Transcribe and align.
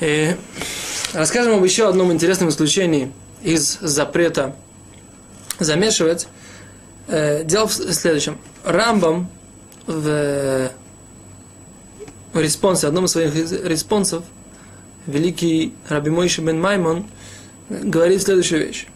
И 0.00 0.36
расскажем 1.12 1.54
об 1.54 1.64
еще 1.64 1.88
одном 1.88 2.12
интересном 2.12 2.50
исключении 2.50 3.12
из 3.42 3.78
запрета 3.80 4.54
замешивать. 5.58 6.28
Э, 7.08 7.42
дело 7.44 7.66
в 7.66 7.72
следующем. 7.72 8.38
Рамбам 8.64 9.28
в, 9.86 10.70
респонсе, 12.34 12.86
одном 12.86 13.06
из 13.06 13.12
своих 13.12 13.34
респонсов, 13.34 14.24
великий 15.06 15.74
Рабби 15.88 16.10
Мойше 16.10 16.42
бен 16.42 16.60
Маймон 16.60 17.06
говорит 17.68 18.22
следующую 18.22 18.66
вещь. 18.66 18.86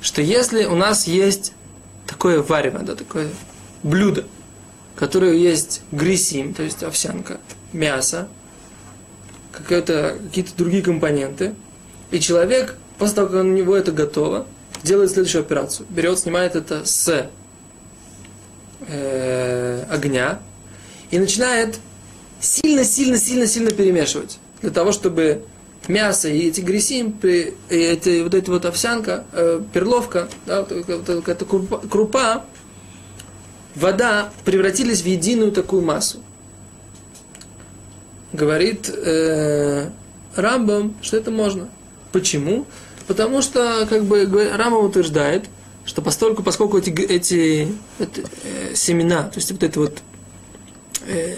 Что 0.00 0.22
если 0.22 0.64
у 0.64 0.76
нас 0.76 1.06
есть 1.06 1.52
такое 2.06 2.42
варево, 2.42 2.78
да, 2.80 2.94
такое 2.94 3.28
блюдо, 3.82 4.24
которое 4.96 5.34
есть 5.34 5.82
גריסים, 5.92 6.54
то 6.54 6.62
есть 6.62 6.82
овсянка, 6.82 7.38
мясо, 7.72 8.28
какие-то 9.52 10.16
другие 10.56 10.82
компоненты, 10.82 11.54
и 12.10 12.20
человек, 12.20 12.76
после 12.98 13.16
того, 13.16 13.28
как 13.28 13.44
у 13.44 13.48
него 13.48 13.76
это 13.76 13.92
готово, 13.92 14.46
делает 14.82 15.10
следующую 15.10 15.42
операцию. 15.42 15.86
Берет, 15.90 16.18
снимает 16.18 16.56
это 16.56 16.84
с 16.84 17.28
э, 18.86 19.84
огня 19.90 20.40
и 21.10 21.18
начинает 21.18 21.78
сильно-сильно-сильно-сильно 22.40 23.70
перемешивать. 23.70 24.38
Для 24.62 24.70
того, 24.70 24.92
чтобы 24.92 25.44
мясо 25.88 26.28
и 26.28 26.48
эти 26.48 26.60
гресим, 26.60 27.18
и 27.22 27.54
эти, 27.68 28.22
вот 28.22 28.34
эта 28.34 28.50
вот 28.50 28.64
овсянка, 28.64 29.24
э, 29.32 29.60
перловка, 29.72 30.28
да, 30.46 30.62
вот, 30.62 30.86
вот, 30.86 31.08
вот, 31.08 31.48
крупа, 31.48 31.78
крупа, 31.88 32.44
вода 33.74 34.30
превратились 34.44 35.02
в 35.02 35.06
единую 35.06 35.52
такую 35.52 35.82
массу. 35.82 36.18
Говорит 38.32 38.88
э, 38.88 39.90
Рамбам, 40.36 40.94
что 41.02 41.16
это 41.16 41.30
можно. 41.30 41.68
Почему? 42.12 42.66
Потому 43.06 43.42
что, 43.42 43.86
как 43.88 44.04
бы, 44.04 44.50
Рамбам 44.54 44.84
утверждает, 44.84 45.46
что 45.84 46.02
постольку, 46.02 46.42
поскольку 46.42 46.78
эти, 46.78 46.90
эти, 46.90 47.68
эти 47.98 48.24
э, 48.44 48.74
семена, 48.74 49.24
то 49.24 49.38
есть 49.38 49.50
вот 49.50 49.62
эта 49.62 49.80
вот 49.80 49.98
э, 51.06 51.36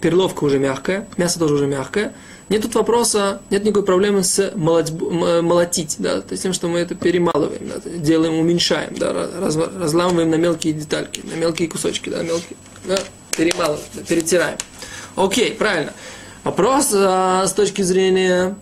перловка 0.00 0.44
уже 0.44 0.58
мягкая, 0.58 1.08
мясо 1.16 1.38
тоже 1.38 1.54
уже 1.54 1.66
мягкое, 1.66 2.14
нет 2.48 2.62
тут 2.62 2.74
вопроса, 2.74 3.40
нет 3.50 3.64
никакой 3.64 3.84
проблемы 3.84 4.24
с 4.24 4.52
молоть, 4.56 4.90
молотить, 4.90 5.96
да, 5.98 6.20
то 6.20 6.32
есть 6.32 6.42
тем, 6.42 6.52
что 6.52 6.68
мы 6.68 6.80
это 6.80 6.94
перемалываем, 6.94 7.68
да, 7.68 7.90
делаем, 7.90 8.34
уменьшаем, 8.34 8.94
да, 8.96 9.12
раз, 9.12 9.56
разламываем 9.56 10.30
на 10.30 10.34
мелкие 10.34 10.72
детальки, 10.72 11.22
на 11.24 11.34
мелкие 11.34 11.68
кусочки, 11.68 12.08
да, 12.08 12.22
мелкие, 12.22 12.56
да, 12.84 12.98
перемалываем, 13.36 13.84
да, 13.94 14.02
перетираем. 14.02 14.58
Окей, 15.16 15.52
правильно. 15.52 15.92
Вопрос 16.44 16.90
а, 16.94 17.46
с 17.46 17.52
точки 17.52 17.82
зрения 17.82 18.56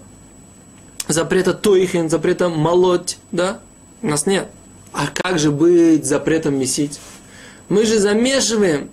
запрета 1.07 1.55
тойхен, 1.55 2.11
запрета 2.11 2.49
молоть, 2.49 3.19
да, 3.31 3.61
у 4.03 4.09
нас 4.09 4.27
нет. 4.27 4.49
А 4.93 5.07
как 5.13 5.39
же 5.39 5.53
быть 5.53 6.05
запретом 6.05 6.59
месить? 6.59 6.99
Мы 7.69 7.85
же 7.85 7.99
замешиваем. 7.99 8.91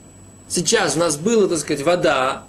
Сейчас 0.47 0.95
у 0.95 0.99
нас 0.99 1.17
было, 1.17 1.47
так 1.47 1.57
сказать, 1.57 1.83
вода, 1.83 2.43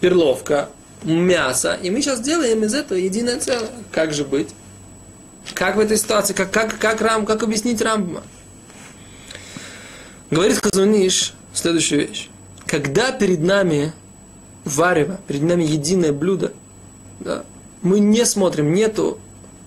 перловка, 0.00 0.70
мясо, 1.02 1.78
и 1.82 1.90
мы 1.90 2.00
сейчас 2.00 2.20
делаем 2.20 2.64
из 2.64 2.74
этого 2.74 2.96
единое 2.98 3.38
целое. 3.38 3.68
Как 3.92 4.14
же 4.14 4.24
быть? 4.24 4.48
Как 5.52 5.76
в 5.76 5.80
этой 5.80 5.98
ситуации? 5.98 6.32
Как, 6.32 6.50
как, 6.50 6.78
как, 6.78 7.00
рам, 7.02 7.26
как 7.26 7.42
объяснить 7.42 7.82
Рамбама? 7.82 8.22
Говорит 10.30 10.58
Хазуниш 10.58 11.34
следующую 11.52 12.08
вещь. 12.08 12.28
Когда 12.66 13.12
перед 13.12 13.40
нами 13.40 13.92
варево, 14.68 15.18
перед 15.26 15.42
нами 15.42 15.64
единое 15.64 16.12
блюдо, 16.12 16.52
да, 17.20 17.44
мы 17.82 18.00
не 18.00 18.24
смотрим, 18.24 18.72
нету, 18.72 19.18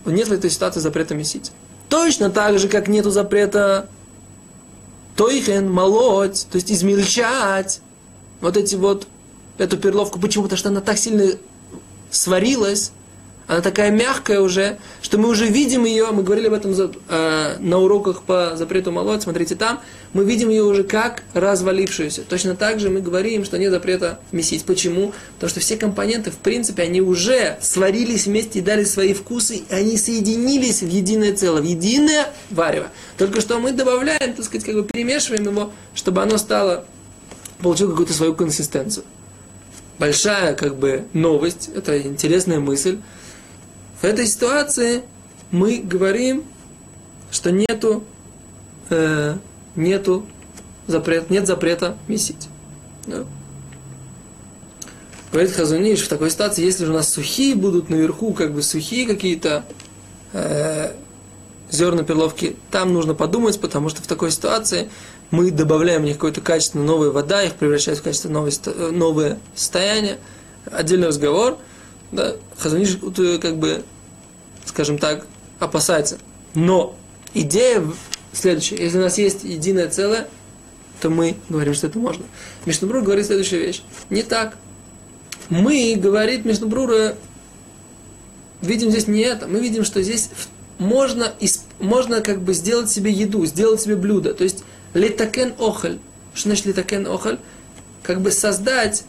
нет 0.06 0.28
в 0.28 0.34
этой 0.34 0.50
ситуации 0.50 0.80
запрета 0.80 1.16
месить. 1.16 1.52
Точно 1.90 2.30
так 2.30 2.58
же, 2.60 2.68
как 2.68 2.88
нету 2.88 3.12
запрета 3.12 3.90
тойхен, 5.16 5.70
молоть, 5.70 6.48
то 6.50 6.56
есть 6.56 6.72
измельчать 6.72 7.82
вот 8.40 8.58
эти 8.58 8.76
вот, 8.76 9.08
эту 9.58 9.78
перловку. 9.78 10.20
Почему? 10.20 10.46
Потому 10.46 10.58
что 10.58 10.70
она 10.70 10.82
так 10.82 10.98
сильно 10.98 11.34
сварилась, 12.10 12.92
она 13.52 13.60
такая 13.60 13.92
мягкая 13.92 14.40
уже, 14.40 14.78
что 15.02 15.18
мы 15.18 15.28
уже 15.28 15.46
видим 15.46 15.84
ее, 15.84 16.08
мы 16.12 16.24
говорили 16.24 16.48
об 16.48 16.54
этом 16.54 16.72
э, 17.10 17.58
на 17.60 17.80
уроках 17.80 18.24
по 18.24 18.54
запрету 18.56 18.94
молоть, 18.94 19.24
смотрите 19.24 19.56
там, 19.56 19.82
мы 20.14 20.24
видим 20.24 20.48
ее 20.48 20.64
уже 20.64 20.86
как 20.86 21.24
развалившуюся. 21.34 22.22
Точно 22.22 22.56
так 22.56 22.80
же 22.80 22.90
мы 22.90 23.02
говорим, 23.02 23.44
что 23.44 23.58
нет 23.58 23.72
запрета 23.72 24.22
месить. 24.32 24.64
Почему? 24.64 25.12
Потому 25.36 25.50
что 25.50 25.60
все 25.60 25.76
компоненты, 25.76 26.32
в 26.32 26.38
принципе, 26.38 26.84
они 26.84 27.02
уже 27.02 27.58
сварились 27.60 28.26
вместе 28.26 28.60
и 28.60 28.62
дали 28.62 28.86
свои 28.86 29.14
вкусы, 29.14 29.58
и 29.58 29.66
они 29.70 29.98
соединились 29.98 30.82
в 30.82 30.88
единое 30.88 31.36
целое, 31.36 31.62
в 31.62 31.66
единое 31.66 32.28
варево. 32.52 32.88
Только 33.18 33.42
что 33.42 33.60
мы 33.60 33.74
добавляем, 33.74 34.34
так 34.34 34.46
сказать, 34.46 34.64
как 34.64 34.76
бы 34.76 34.84
перемешиваем 34.86 35.44
его, 35.44 35.74
чтобы 35.94 36.22
оно 36.22 36.38
стало, 36.38 36.86
получило 37.62 37.90
какую-то 37.90 38.14
свою 38.14 38.34
консистенцию. 38.34 39.04
Большая, 40.00 40.56
как 40.56 40.78
бы, 40.78 41.04
новость, 41.12 41.70
это 41.76 42.02
интересная 42.02 42.62
мысль, 42.62 43.00
в 44.02 44.04
этой 44.04 44.26
ситуации 44.26 45.04
мы 45.52 45.78
говорим, 45.78 46.44
что 47.30 47.52
нету, 47.52 48.04
э, 48.90 49.36
нету 49.76 50.26
запрет, 50.88 51.30
нет 51.30 51.46
запрета 51.46 51.98
месить. 52.08 52.48
Да? 53.06 53.26
Говорит 55.32 55.52
Хазуниш, 55.52 56.02
в 56.02 56.08
такой 56.08 56.32
ситуации, 56.32 56.66
если 56.66 56.86
же 56.86 56.92
у 56.92 56.96
нас 56.96 57.14
сухие 57.14 57.56
будут 57.56 57.90
наверху, 57.90 58.34
как 58.34 58.54
бы 58.54 58.64
сухие 58.64 59.06
какие-то 59.06 59.66
э, 60.34 60.94
зерна 61.70 62.04
перловки, 62.04 62.58
там 62.72 62.94
нужно 62.94 63.14
подумать, 63.14 63.62
потому 63.62 63.90
что 63.90 64.02
в 64.02 64.08
такой 64.08 64.32
ситуации 64.32 64.90
мы 65.30 65.52
добавляем 65.52 66.02
в 66.02 66.06
них 66.06 66.16
какое-то 66.16 66.42
качественно 66.42 66.84
новая 66.84 67.12
вода, 67.12 67.44
их 67.44 67.54
превращает 67.54 68.00
в 68.00 68.02
качественно 68.02 68.40
новое, 68.40 68.92
новое 68.92 69.38
состояние. 69.56 70.18
Отдельный 70.72 71.08
разговор– 71.08 71.60
да, 72.12 72.36
Хазаниш 72.58 72.98
э, 73.18 73.38
как 73.40 73.58
бы, 73.58 73.84
скажем 74.66 74.98
так, 74.98 75.26
опасается. 75.60 76.18
Но 76.54 76.96
идея 77.34 77.84
следующая. 78.34 78.78
Если 78.78 78.98
у 78.98 79.02
нас 79.02 79.18
есть 79.18 79.44
единое 79.44 79.88
целое, 79.90 80.28
то 81.00 81.10
мы 81.10 81.36
говорим, 81.50 81.74
что 81.74 81.88
это 81.88 81.98
можно. 81.98 82.26
Мишнабрур 82.66 83.02
говорит 83.02 83.26
следующую 83.26 83.62
вещь. 83.62 83.82
Не 84.10 84.24
так. 84.24 84.58
Мы, 85.50 85.96
говорит 85.96 86.46
Мишнабрура, 86.46 87.16
видим 88.62 88.90
здесь 88.92 89.08
не 89.08 89.22
это. 89.22 89.48
Мы 89.48 89.60
видим, 89.60 89.84
что 89.84 90.02
здесь 90.02 90.30
можно, 90.78 91.34
можно 91.80 92.22
как 92.22 92.42
бы 92.42 92.54
сделать 92.54 92.90
себе 92.90 93.12
еду, 93.12 93.46
сделать 93.46 93.82
себе 93.82 93.96
блюдо. 93.96 94.34
То 94.34 94.44
есть 94.44 94.64
летакен 94.94 95.54
охаль. 95.60 96.00
Что 96.34 96.50
значит 96.50 96.66
летакен 96.68 97.08
охаль? 97.08 97.40
Как 98.04 98.22
бы 98.22 98.32
создать 98.32 99.04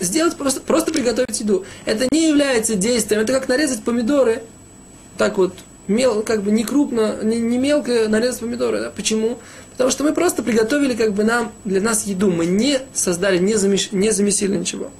сделать 0.00 0.36
просто, 0.36 0.60
просто 0.60 0.92
приготовить 0.92 1.40
еду. 1.40 1.64
Это 1.84 2.06
не 2.10 2.28
является 2.28 2.74
действием, 2.74 3.22
это 3.22 3.32
как 3.32 3.48
нарезать 3.48 3.82
помидоры, 3.82 4.42
так 5.16 5.38
вот, 5.38 5.54
мел, 5.88 6.22
как 6.22 6.42
бы 6.42 6.50
не 6.50 6.64
крупно, 6.64 7.18
не, 7.22 7.38
не 7.38 7.58
мелко 7.58 8.08
нарезать 8.08 8.40
помидоры. 8.40 8.80
Да? 8.80 8.90
Почему? 8.90 9.38
Потому 9.72 9.90
что 9.90 10.04
мы 10.04 10.12
просто 10.12 10.42
приготовили 10.42 10.94
как 10.94 11.12
бы 11.12 11.24
нам, 11.24 11.52
для 11.64 11.80
нас 11.80 12.06
еду. 12.06 12.30
Мы 12.30 12.46
не 12.46 12.80
создали, 12.92 13.38
не, 13.38 13.54
замеш, 13.54 13.92
не 13.92 14.10
замесили 14.10 14.56
ничего. 14.56 14.90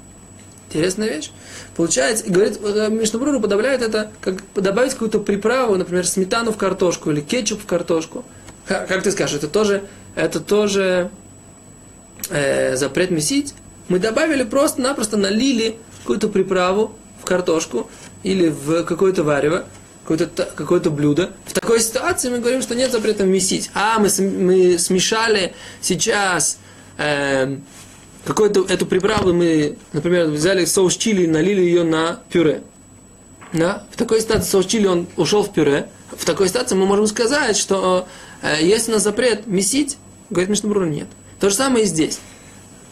Интересная 0.69 1.09
вещь. 1.09 1.31
Получается, 1.77 2.25
и 2.25 2.31
говорит, 2.31 2.59
э, 2.63 2.89
Мишнабруру 2.91 3.41
подавляет 3.41 3.83
это, 3.83 4.11
как 4.21 4.43
добавить 4.55 4.93
какую-то 4.93 5.21
приправу, 5.21 5.77
например, 5.77 6.07
сметану 6.07 6.53
в 6.53 6.57
картошку 6.57 7.11
или 7.11 7.21
кетчуп 7.21 7.63
в 7.63 7.67
картошку. 7.67 8.25
Как 8.67 9.03
ты 9.03 9.11
скажешь, 9.13 9.39
это 9.39 9.49
тоже, 9.49 9.85
это 10.15 10.41
тоже 10.41 11.11
э, 12.29 12.77
запрет 12.77 13.11
месить? 13.11 13.55
Мы 13.89 13.99
добавили 13.99 14.43
просто-напросто 14.45 15.17
налили 15.17 15.77
какую-то 16.01 16.29
приправу 16.29 16.95
в 17.21 17.25
картошку 17.25 17.91
или 18.23 18.49
в 18.49 18.85
какое-то 18.85 19.25
варево, 19.25 19.65
какое-то 20.03 20.45
какое 20.55 20.81
блюдо. 20.81 21.33
В 21.47 21.55
такой 21.55 21.81
ситуации 21.81 22.29
мы 22.29 22.39
говорим, 22.39 22.61
что 22.61 22.75
нет 22.75 22.93
запрета 22.93 23.25
месить. 23.25 23.71
А, 23.75 23.99
мы, 23.99 24.09
мы 24.21 24.79
смешали 24.79 25.55
сейчас 25.81 26.59
э, 26.99 27.57
какую-то 28.25 28.67
эту 28.69 28.85
приправу, 28.85 29.33
мы, 29.33 29.79
например, 29.95 30.27
взяли 30.27 30.67
соус 30.67 30.97
чили 30.97 31.23
и 31.23 31.27
налили 31.27 31.63
ее 31.63 31.85
на 31.85 32.21
пюре. 32.31 32.63
Да? 33.55 33.87
В 33.91 33.97
такой 33.97 34.21
ситуации 34.21 34.51
соус 34.51 34.67
чили, 34.67 34.87
он 34.87 35.07
ушел 35.17 35.43
в 35.43 35.53
пюре. 35.53 35.89
В 36.15 36.27
такой 36.27 36.49
ситуации 36.49 36.75
мы 36.75 36.85
можем 36.85 37.07
сказать, 37.07 37.57
что 37.57 38.07
э, 38.43 38.63
есть 38.63 38.91
у 38.91 38.93
нас 38.93 39.03
запрет 39.03 39.47
месить, 39.47 39.97
говорит 40.29 40.51
Мишнабрур, 40.51 40.85
нет. 40.85 41.07
То 41.41 41.49
же 41.49 41.57
самое 41.57 41.85
и 41.85 41.87
здесь 41.87 42.19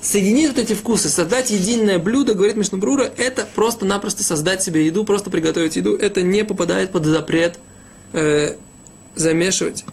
соединить 0.06 0.48
вот 0.48 0.58
эти 0.58 0.72
вкусы, 0.72 1.08
создать 1.08 1.50
единое 1.50 1.98
блюдо, 1.98 2.34
говорит 2.34 2.56
Мишнабрура, 2.56 3.10
это 3.16 3.46
просто-напросто 3.54 4.22
создать 4.22 4.62
себе 4.62 4.86
еду, 4.86 5.04
просто 5.04 5.30
приготовить 5.30 5.76
еду, 5.76 5.96
это 5.96 6.22
не 6.22 6.44
попадает 6.44 6.92
под 6.92 7.06
запрет 7.06 7.58
э, 8.12 8.54
замешивать. 9.16 9.84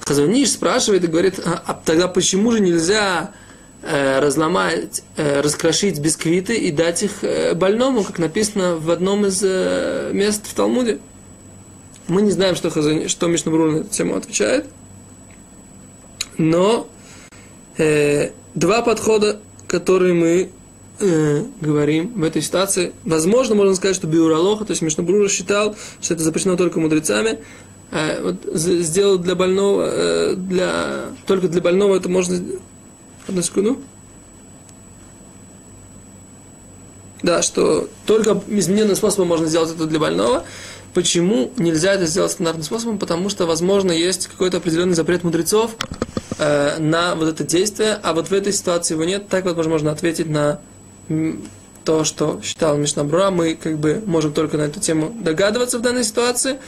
Хазуниш 0.00 0.50
спрашивает 0.52 1.04
и 1.04 1.08
говорит, 1.08 1.38
а, 1.44 1.62
а 1.64 1.74
тогда 1.74 2.08
почему 2.08 2.52
же 2.52 2.60
нельзя 2.60 3.32
э, 3.82 4.18
разломать, 4.18 5.02
э, 5.16 5.42
раскрошить 5.42 6.00
бисквиты 6.00 6.56
и 6.56 6.72
дать 6.72 7.02
их 7.02 7.22
э, 7.22 7.52
больному, 7.54 8.04
как 8.04 8.18
написано 8.18 8.76
в 8.76 8.90
одном 8.90 9.26
из 9.26 9.42
э, 9.44 10.10
мест 10.14 10.46
в 10.46 10.54
Талмуде. 10.54 11.00
Мы 12.08 12.22
не 12.22 12.30
знаем, 12.30 12.56
что, 12.56 12.70
Хазани, 12.70 13.08
что 13.08 13.26
Мишнабрур 13.26 13.72
на 13.72 13.76
эту 13.80 13.90
тему 13.90 14.16
отвечает, 14.16 14.66
но 16.38 16.88
э, 17.76 18.30
два 18.54 18.82
подхода, 18.82 19.40
которые 19.66 20.14
мы 20.14 20.50
э, 21.00 21.44
говорим 21.60 22.12
в 22.14 22.22
этой 22.22 22.42
ситуации, 22.42 22.92
возможно, 23.04 23.54
можно 23.54 23.74
сказать, 23.74 23.96
что 23.96 24.06
Биуралоха, 24.06 24.64
то 24.64 24.72
есть 24.72 24.82
Мишнабрур 24.82 25.28
считал, 25.28 25.76
что 26.00 26.14
это 26.14 26.22
запрещено 26.22 26.56
только 26.56 26.80
мудрецами, 26.80 27.38
э, 27.90 28.22
вот, 28.22 28.36
сделал 28.54 29.18
для 29.18 29.34
больного, 29.34 29.88
э, 29.90 30.34
для, 30.36 31.06
только 31.26 31.48
для 31.48 31.60
больного 31.60 31.96
это 31.96 32.08
можно... 32.08 32.38
Одну 33.28 33.40
секунду. 33.40 33.78
Да, 37.22 37.40
что 37.40 37.88
только 38.04 38.42
измененным 38.48 38.96
способом 38.96 39.28
можно 39.28 39.46
сделать 39.46 39.70
это 39.70 39.86
для 39.86 40.00
больного. 40.00 40.44
Почему 40.92 41.52
нельзя 41.56 41.94
это 41.94 42.06
сделать 42.06 42.32
стандартным 42.32 42.64
способом? 42.64 42.98
Потому 42.98 43.28
что, 43.28 43.46
возможно, 43.46 43.92
есть 43.92 44.26
какой-то 44.26 44.56
определенный 44.56 44.94
запрет 44.94 45.22
мудрецов 45.22 45.76
э, 46.38 46.78
на 46.78 47.14
вот 47.14 47.28
это 47.28 47.44
действие, 47.44 47.98
а 48.02 48.12
вот 48.12 48.28
в 48.28 48.32
этой 48.32 48.52
ситуации 48.52 48.94
его 48.94 49.04
нет. 49.04 49.28
Так 49.28 49.44
вот 49.44 49.56
можно 49.66 49.90
ответить 49.90 50.28
на 50.28 50.60
то, 51.84 52.04
что 52.04 52.40
считал 52.42 52.76
Мишнабруа. 52.76 53.30
Мы 53.30 53.54
как 53.54 53.78
бы 53.78 54.02
можем 54.06 54.32
только 54.32 54.56
на 54.56 54.62
эту 54.62 54.80
тему 54.80 55.14
догадываться 55.20 55.78
в 55.78 55.82
данной 55.82 56.04
ситуации. 56.04 56.58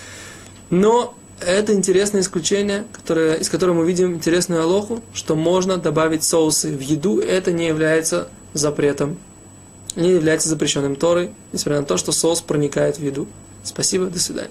Но 0.71 1.15
это 1.41 1.73
интересное 1.73 2.21
исключение, 2.21 2.85
которое, 2.93 3.35
из 3.35 3.49
которого 3.49 3.75
мы 3.75 3.87
видим 3.87 4.15
интересную 4.15 4.63
алоху, 4.63 5.03
что 5.13 5.37
можно 5.37 5.77
добавить 5.77 6.25
соусы 6.25 6.77
в 6.77 6.81
еду. 6.81 7.21
Это 7.21 7.53
не 7.53 7.67
является 7.67 8.29
запретом, 8.53 9.19
не 9.97 10.11
является 10.11 10.49
запрещенным 10.49 10.97
Торой, 10.97 11.31
несмотря 11.53 11.81
на 11.81 11.87
то, 11.87 11.97
что 11.97 12.13
соус 12.13 12.41
проникает 12.41 12.99
в 12.99 13.03
еду. 13.03 13.27
Спасибо, 13.63 14.07
до 14.07 14.19
свидания. 14.19 14.51